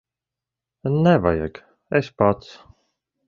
[1.03, 1.61] Nevajag.
[2.01, 2.51] Es pats.